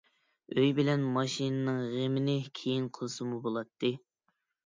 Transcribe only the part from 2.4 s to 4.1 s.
كېيىن قىلسىمۇ بولاتتى.